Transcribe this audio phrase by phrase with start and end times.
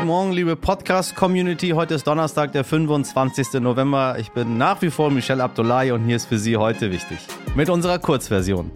[0.00, 1.72] Guten Morgen, liebe Podcast-Community.
[1.72, 3.60] Heute ist Donnerstag, der 25.
[3.60, 4.16] November.
[4.18, 7.18] Ich bin nach wie vor Michelle Abdullahi und hier ist für Sie heute wichtig.
[7.54, 8.70] Mit unserer Kurzversion.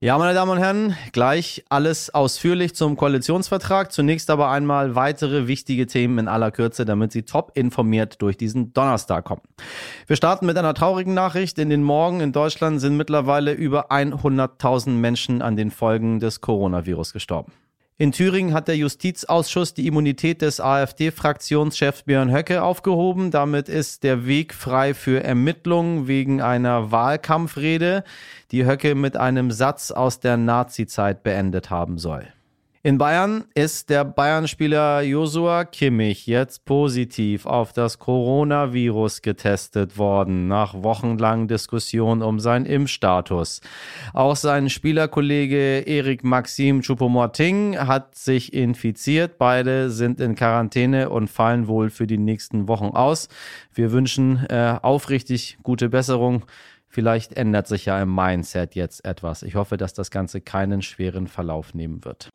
[0.00, 3.90] Ja, meine Damen und Herren, gleich alles ausführlich zum Koalitionsvertrag.
[3.90, 8.74] Zunächst aber einmal weitere wichtige Themen in aller Kürze, damit Sie top informiert durch diesen
[8.74, 9.42] Donnerstag kommen.
[10.06, 11.58] Wir starten mit einer traurigen Nachricht.
[11.58, 17.14] In den Morgen in Deutschland sind mittlerweile über 100.000 Menschen an den Folgen des Coronavirus
[17.14, 17.52] gestorben.
[18.00, 23.30] In Thüringen hat der Justizausschuss die Immunität des AfD-Fraktionschefs Björn Höcke aufgehoben.
[23.30, 28.04] Damit ist der Weg frei für Ermittlungen wegen einer Wahlkampfrede,
[28.52, 32.26] die Höcke mit einem Satz aus der Nazizeit beendet haben soll.
[32.82, 40.72] In Bayern ist der Bayern-Spieler Josua Kimmich jetzt positiv auf das Coronavirus getestet worden, nach
[40.72, 43.60] wochenlangen Diskussionen um seinen Impfstatus.
[44.14, 49.36] Auch sein Spielerkollege Erik Maxim Choupo-Moting hat sich infiziert.
[49.36, 53.28] Beide sind in Quarantäne und fallen wohl für die nächsten Wochen aus.
[53.74, 56.46] Wir wünschen äh, aufrichtig gute Besserung.
[56.92, 59.44] Vielleicht ändert sich ja im Mindset jetzt etwas.
[59.44, 62.30] Ich hoffe, dass das Ganze keinen schweren Verlauf nehmen wird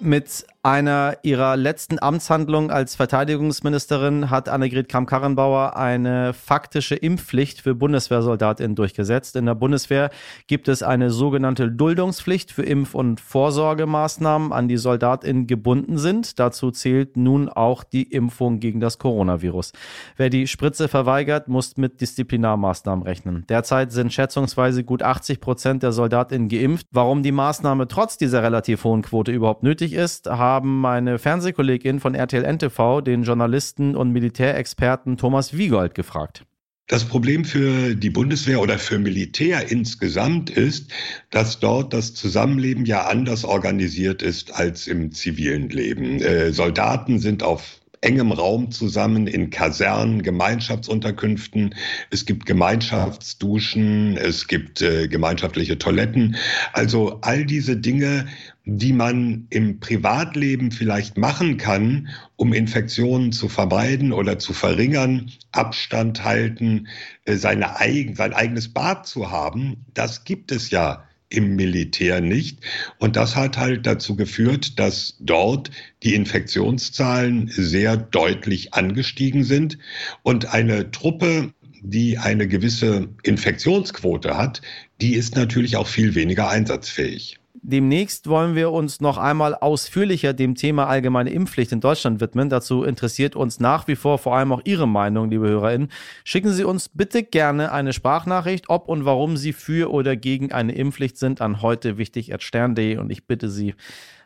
[0.00, 8.76] mit einer ihrer letzten Amtshandlungen als Verteidigungsministerin hat Annegret Kramp-Karrenbauer eine faktische Impfpflicht für Bundeswehrsoldatinnen
[8.76, 9.36] durchgesetzt.
[9.36, 10.10] In der Bundeswehr
[10.48, 16.38] gibt es eine sogenannte Duldungspflicht für Impf- und Vorsorgemaßnahmen, an die Soldatinnen gebunden sind.
[16.38, 19.72] Dazu zählt nun auch die Impfung gegen das Coronavirus.
[20.18, 23.46] Wer die Spritze verweigert, muss mit Disziplinarmaßnahmen rechnen.
[23.48, 26.86] Derzeit sind schätzungsweise gut 80 Prozent der Soldatinnen geimpft.
[26.90, 32.14] Warum die Maßnahme trotz dieser relativ hohen Quote überhaupt nötig ist, haben meine Fernsehkollegin von
[32.14, 36.44] RTL NTV den Journalisten und Militärexperten Thomas Wiegold gefragt.
[36.90, 40.90] Das Problem für die Bundeswehr oder für Militär insgesamt ist,
[41.30, 46.20] dass dort das Zusammenleben ja anders organisiert ist als im zivilen Leben.
[46.20, 51.74] Äh, Soldaten sind auf engem Raum zusammen in Kasernen, Gemeinschaftsunterkünften.
[52.10, 56.36] Es gibt Gemeinschaftsduschen, es gibt äh, gemeinschaftliche Toiletten.
[56.72, 58.26] Also all diese Dinge,
[58.64, 66.24] die man im Privatleben vielleicht machen kann, um Infektionen zu vermeiden oder zu verringern, Abstand
[66.24, 66.88] halten,
[67.26, 72.58] äh, seine eigen, sein eigenes Bad zu haben, das gibt es ja im Militär nicht.
[72.98, 75.70] Und das hat halt dazu geführt, dass dort
[76.02, 79.78] die Infektionszahlen sehr deutlich angestiegen sind
[80.22, 84.60] und eine Truppe, die eine gewisse Infektionsquote hat,
[85.00, 87.39] die ist natürlich auch viel weniger einsatzfähig.
[87.62, 92.48] Demnächst wollen wir uns noch einmal ausführlicher dem Thema allgemeine Impfpflicht in Deutschland widmen.
[92.48, 95.90] Dazu interessiert uns nach wie vor vor allem auch Ihre Meinung, liebe HörerInnen.
[96.24, 100.72] Schicken Sie uns bitte gerne eine Sprachnachricht, ob und warum Sie für oder gegen eine
[100.72, 103.74] Impfpflicht sind, an heute wichtig stern.de und ich bitte Sie,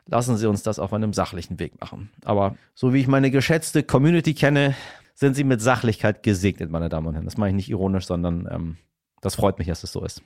[0.06, 2.10] lassen Sie uns das auf einem sachlichen Weg machen.
[2.24, 4.76] Aber so wie ich meine geschätzte Community kenne,
[5.14, 7.24] sind Sie mit Sachlichkeit gesegnet, meine Damen und Herren.
[7.24, 8.76] Das mache ich nicht ironisch, sondern ähm,
[9.20, 10.22] das freut mich, dass es so ist.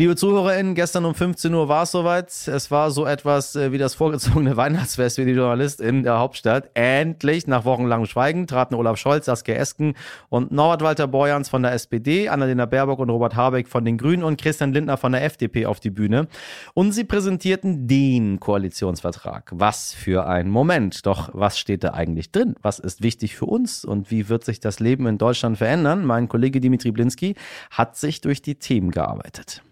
[0.00, 2.28] Liebe ZuhörerInnen, gestern um 15 Uhr war es soweit.
[2.48, 6.70] Es war so etwas äh, wie das vorgezogene Weihnachtsfest für die Journalist in der Hauptstadt.
[6.72, 9.92] Endlich, nach wochenlangem Schweigen, traten Olaf Scholz, Saskia Esken
[10.30, 14.22] und Norbert Walter Borjans von der SPD, Annalena Baerbock und Robert Habeck von den Grünen
[14.22, 16.28] und Christian Lindner von der FDP auf die Bühne.
[16.72, 19.50] Und sie präsentierten den Koalitionsvertrag.
[19.54, 21.04] Was für ein Moment.
[21.04, 22.54] Doch was steht da eigentlich drin?
[22.62, 23.84] Was ist wichtig für uns?
[23.84, 26.06] Und wie wird sich das Leben in Deutschland verändern?
[26.06, 27.34] Mein Kollege Dimitri Blinski
[27.70, 29.62] hat sich durch die Themen gearbeitet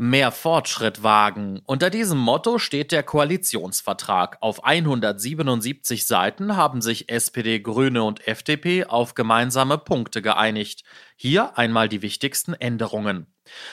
[0.00, 1.60] mehr Fortschritt wagen.
[1.66, 4.38] Unter diesem Motto steht der Koalitionsvertrag.
[4.40, 10.84] Auf 177 Seiten haben sich SPD, Grüne und FDP auf gemeinsame Punkte geeinigt.
[11.16, 13.26] Hier einmal die wichtigsten Änderungen.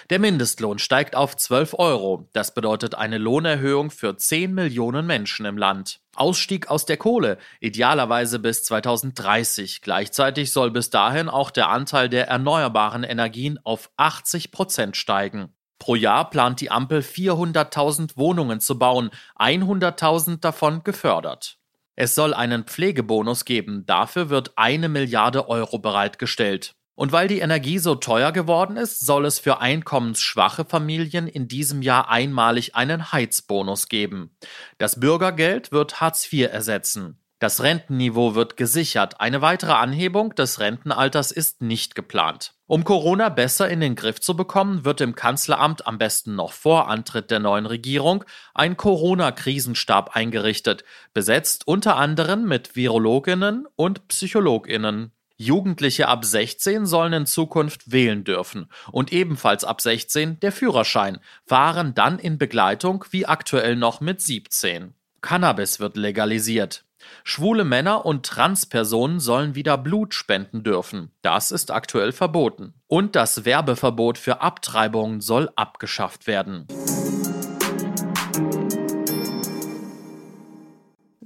[0.10, 2.28] Der Mindestlohn steigt auf 12 Euro.
[2.34, 6.02] Das bedeutet eine Lohnerhöhung für 10 Millionen Menschen im Land.
[6.14, 9.82] Ausstieg aus der Kohle, idealerweise bis 2030.
[9.82, 15.54] Gleichzeitig soll bis dahin auch der Anteil der erneuerbaren Energien auf 80 Prozent steigen.
[15.80, 21.58] Pro Jahr plant die Ampel 400.000 Wohnungen zu bauen, 100.000 davon gefördert.
[21.96, 26.76] Es soll einen Pflegebonus geben, dafür wird eine Milliarde Euro bereitgestellt.
[26.96, 31.84] Und weil die Energie so teuer geworden ist, soll es für einkommensschwache Familien in diesem
[31.84, 34.36] Jahr einmalig einen Heizbonus geben.
[34.80, 37.20] Das Bürgergeld wird Hartz IV ersetzen.
[37.40, 39.22] Das Rentenniveau wird gesichert.
[39.22, 42.56] Eine weitere Anhebung des Rentenalters ist nicht geplant.
[42.66, 46.88] Um Corona besser in den Griff zu bekommen, wird im Kanzleramt am besten noch vor
[46.88, 48.26] Antritt der neuen Regierung
[48.56, 55.12] ein Corona-Krisenstab eingerichtet, besetzt unter anderem mit Virologinnen und Psychologinnen.
[55.38, 61.94] Jugendliche ab 16 sollen in Zukunft wählen dürfen und ebenfalls ab 16 der Führerschein, fahren
[61.94, 64.96] dann in Begleitung wie aktuell noch mit 17.
[65.22, 66.87] Cannabis wird legalisiert.
[67.24, 71.12] Schwule Männer und Transpersonen sollen wieder Blut spenden dürfen.
[71.22, 72.74] Das ist aktuell verboten.
[72.88, 76.68] Und das Werbeverbot für Abtreibungen soll abgeschafft werden.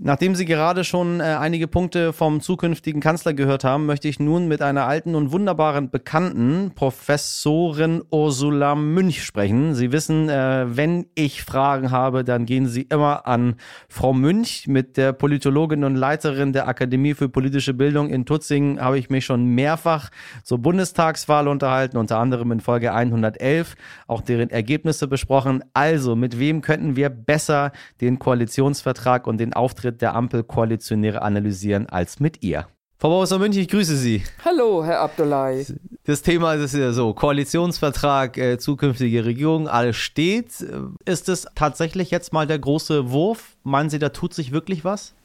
[0.04, 4.48] Nachdem Sie gerade schon äh, einige Punkte vom zukünftigen Kanzler gehört haben, möchte ich nun
[4.48, 9.76] mit einer alten und wunderbaren Bekannten, Professorin Ursula Münch, sprechen.
[9.76, 13.58] Sie wissen, äh, wenn ich Fragen habe, dann gehen Sie immer an
[13.90, 14.66] Frau Münch.
[14.68, 19.26] Mit der Politologin und Leiterin der Akademie für politische Bildung in Tutzingen habe ich mich
[19.26, 20.10] schon mehrfach
[20.44, 23.76] zur Bundestagswahl unterhalten, unter anderem in Folge 111,
[24.08, 25.64] auch deren Ergebnisse besprochen.
[25.76, 27.72] Also, mit wem könnten wir besser
[28.02, 32.68] den Koalitionsvertrag und den Auftritt Auftritt der Ampelkoalitionäre analysieren als mit ihr.
[32.98, 34.24] Frau Professor Münch, ich grüße Sie.
[34.46, 35.66] Hallo, Herr Abdullahi.
[36.04, 40.64] Das Thema ist ja so, Koalitionsvertrag, äh, zukünftige Regierung, alles steht.
[41.06, 43.58] Ist es tatsächlich jetzt mal der große Wurf?
[43.64, 45.16] Meinen Sie, da tut sich wirklich was?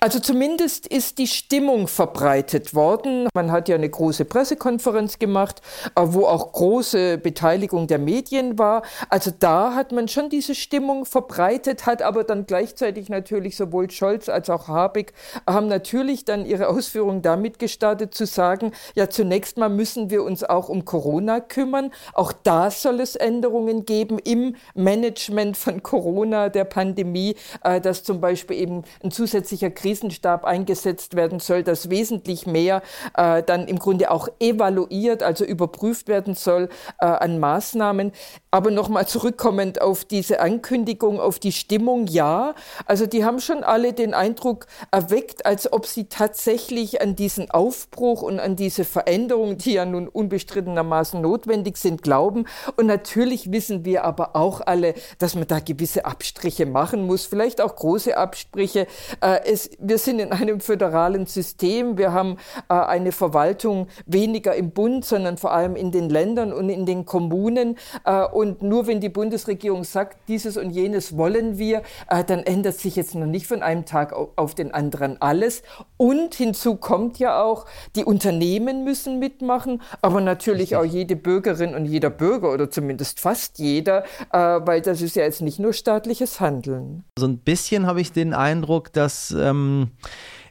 [0.00, 3.26] Also zumindest ist die Stimmung verbreitet worden.
[3.34, 5.60] Man hat ja eine große Pressekonferenz gemacht,
[5.96, 8.82] äh, wo auch große Beteiligung der Medien war.
[9.08, 14.28] Also da hat man schon diese Stimmung verbreitet, hat aber dann gleichzeitig natürlich sowohl Scholz
[14.28, 15.14] als auch Habeck
[15.48, 20.44] haben natürlich dann ihre Ausführungen damit gestartet zu sagen, ja zunächst mal müssen wir uns
[20.44, 21.90] auch um Corona kümmern.
[22.12, 27.34] Auch da soll es Änderungen geben im Management von Corona, der Pandemie,
[27.64, 32.82] äh, dass zum Beispiel eben ein zusätzlicher Krieg Krisenstab eingesetzt werden soll, dass wesentlich mehr
[33.16, 36.68] äh, dann im Grunde auch evaluiert, also überprüft werden soll
[37.00, 38.12] äh, an Maßnahmen.
[38.50, 42.54] Aber nochmal zurückkommend auf diese Ankündigung, auf die Stimmung, ja,
[42.84, 48.20] also die haben schon alle den Eindruck erweckt, als ob sie tatsächlich an diesen Aufbruch
[48.20, 52.46] und an diese Veränderung, die ja nun unbestrittenermaßen notwendig sind, glauben.
[52.76, 57.62] Und natürlich wissen wir aber auch alle, dass man da gewisse Abstriche machen muss, vielleicht
[57.62, 58.86] auch große Abstriche.
[59.22, 61.98] Äh, es wir sind in einem föderalen System.
[61.98, 62.36] Wir haben
[62.68, 67.04] äh, eine Verwaltung weniger im Bund, sondern vor allem in den Ländern und in den
[67.04, 67.76] Kommunen.
[68.04, 72.74] Äh, und nur wenn die Bundesregierung sagt, dieses und jenes wollen wir, äh, dann ändert
[72.74, 75.62] sich jetzt noch nicht von einem Tag auf den anderen alles.
[75.96, 81.84] Und hinzu kommt ja auch, die Unternehmen müssen mitmachen, aber natürlich auch jede Bürgerin und
[81.84, 86.40] jeder Bürger oder zumindest fast jeder, äh, weil das ist ja jetzt nicht nur staatliches
[86.40, 87.04] Handeln.
[87.18, 89.88] So ein bisschen habe ich den Eindruck, dass ähm ähm,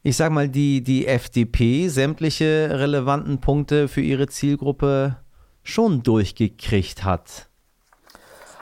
[0.04, 5.18] ich sag mal, die, die FDP sämtliche relevanten Punkte für ihre Zielgruppe
[5.64, 7.50] schon durchgekriegt hat.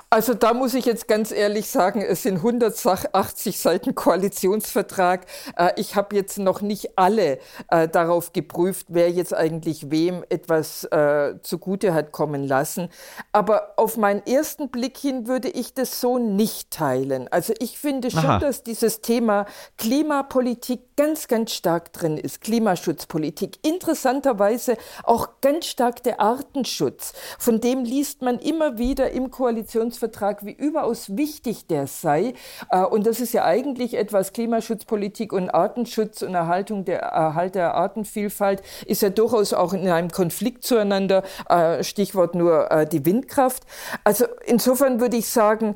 [0.09, 5.25] Also da muss ich jetzt ganz ehrlich sagen, es sind 180 Seiten Koalitionsvertrag.
[5.57, 10.83] Äh, ich habe jetzt noch nicht alle äh, darauf geprüft, wer jetzt eigentlich wem etwas
[10.85, 12.89] äh, zugute hat kommen lassen.
[13.31, 17.27] Aber auf meinen ersten Blick hin würde ich das so nicht teilen.
[17.29, 18.39] Also ich finde schon, Aha.
[18.39, 19.45] dass dieses Thema
[19.77, 22.41] Klimapolitik ganz, ganz stark drin ist.
[22.41, 23.57] Klimaschutzpolitik.
[23.65, 27.13] Interessanterweise auch ganz stark der Artenschutz.
[27.39, 32.33] Von dem liest man immer wieder im Koalitionsvertrag Koalitionsvertrag, wie überaus wichtig der sei.
[32.69, 37.75] Äh, und das ist ja eigentlich etwas Klimaschutzpolitik und Artenschutz und Erhaltung der Erhalt der
[37.75, 41.23] Artenvielfalt ist ja durchaus auch in einem Konflikt zueinander.
[41.49, 43.63] Äh, Stichwort nur äh, die Windkraft.
[44.03, 45.75] Also insofern würde ich sagen,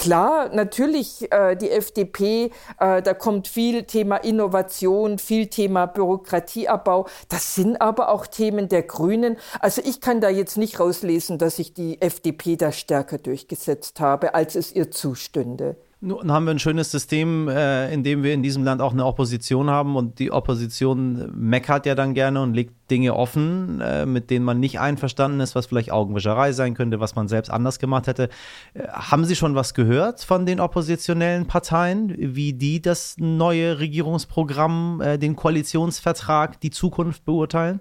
[0.00, 7.06] Klar, natürlich äh, die FDP, äh, da kommt viel Thema Innovation, viel Thema Bürokratieabbau.
[7.28, 9.36] Das sind aber auch Themen der Grünen.
[9.58, 14.32] Also ich kann da jetzt nicht rauslesen, dass sich die FDP da stärker durchgesetzt habe,
[14.34, 15.76] als es ihr zustünde.
[16.02, 19.04] Nun haben wir ein schönes System, äh, in dem wir in diesem Land auch eine
[19.04, 24.30] Opposition haben und die Opposition meckert ja dann gerne und legt Dinge offen, äh, mit
[24.30, 28.06] denen man nicht einverstanden ist, was vielleicht Augenwischerei sein könnte, was man selbst anders gemacht
[28.06, 28.30] hätte.
[28.72, 35.02] Äh, haben Sie schon was gehört von den oppositionellen Parteien, wie die das neue Regierungsprogramm,
[35.02, 37.80] äh, den Koalitionsvertrag, die Zukunft beurteilen?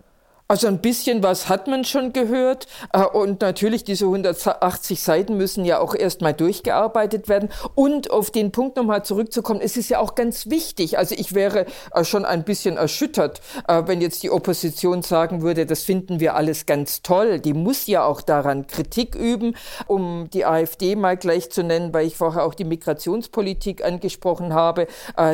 [0.51, 2.65] Also ein bisschen was hat man schon gehört.
[2.91, 7.49] Äh, und natürlich diese 180 Seiten müssen ja auch erstmal durchgearbeitet werden.
[7.75, 11.67] Und auf den Punkt nochmal zurückzukommen, es ist ja auch ganz wichtig, also ich wäre
[11.93, 16.33] äh, schon ein bisschen erschüttert, äh, wenn jetzt die Opposition sagen würde, das finden wir
[16.33, 21.51] alles ganz toll, die muss ja auch daran Kritik üben, um die AfD mal gleich
[21.51, 24.87] zu nennen, weil ich vorher auch die Migrationspolitik angesprochen habe,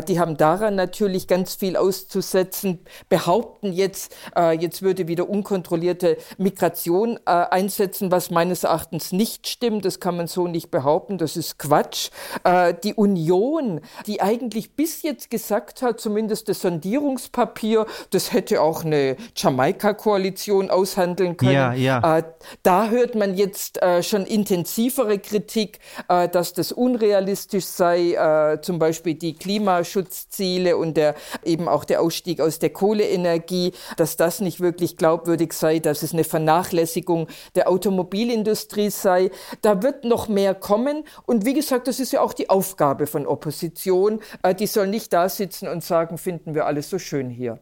[0.07, 2.79] die haben daran natürlich ganz viel auszusetzen,
[3.09, 4.15] behaupten jetzt,
[4.59, 9.85] jetzt würde wieder unkontrollierte Migration äh, einsetzen, was meines Erachtens nicht stimmt.
[9.85, 11.17] Das kann man so nicht behaupten.
[11.17, 12.09] Das ist Quatsch.
[12.43, 18.83] Äh, die Union, die eigentlich bis jetzt gesagt hat, zumindest das Sondierungspapier, das hätte auch
[18.83, 21.51] eine Jamaika-Koalition aushandeln können.
[21.51, 22.17] Ja, ja.
[22.17, 22.23] Äh,
[22.63, 28.79] da hört man jetzt äh, schon intensivere Kritik, äh, dass das unrealistisch sei, äh, zum
[28.79, 34.59] Beispiel die Klimaschutzziele und der, eben auch der Ausstieg aus der Kohleenergie, dass das nicht
[34.59, 39.31] wirklich glaubwürdig sei, dass es eine Vernachlässigung der Automobilindustrie sei.
[39.61, 41.03] Da wird noch mehr kommen.
[41.25, 44.19] Und wie gesagt, das ist ja auch die Aufgabe von Opposition.
[44.43, 47.59] Äh, die soll nicht da sitzen und sagen, finden wir alles so schön hier.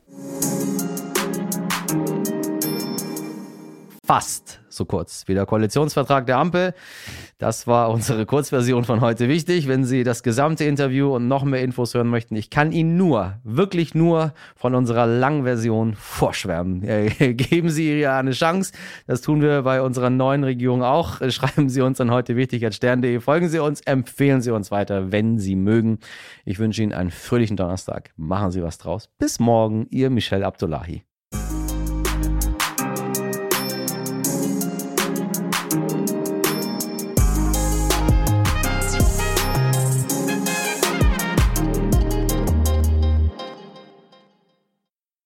[4.05, 6.73] Fast so kurz wie der Koalitionsvertrag der Ampel.
[7.37, 9.67] Das war unsere Kurzversion von heute wichtig.
[9.67, 13.35] Wenn Sie das gesamte Interview und noch mehr Infos hören möchten, ich kann Ihnen nur,
[13.43, 16.81] wirklich nur von unserer Langversion vorschwärmen.
[17.17, 18.73] Geben Sie ihr eine Chance.
[19.07, 21.21] Das tun wir bei unserer neuen Regierung auch.
[21.29, 23.21] Schreiben Sie uns an heute wichtig als stern.de.
[23.21, 25.99] Folgen Sie uns, empfehlen Sie uns weiter, wenn Sie mögen.
[26.43, 28.11] Ich wünsche Ihnen einen fröhlichen Donnerstag.
[28.17, 29.09] Machen Sie was draus.
[29.17, 31.03] Bis morgen, Ihr Michel Abdullahi.